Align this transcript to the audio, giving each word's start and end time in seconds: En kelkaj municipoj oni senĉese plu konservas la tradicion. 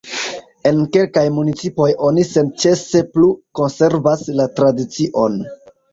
En 0.69 0.79
kelkaj 0.95 1.25
municipoj 1.35 1.87
oni 2.09 2.25
senĉese 2.29 3.03
plu 3.19 3.29
konservas 3.61 4.25
la 4.41 4.49
tradicion. 4.61 5.37